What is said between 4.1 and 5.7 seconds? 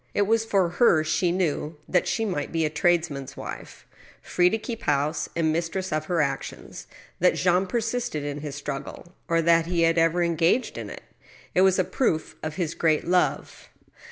free to keep house and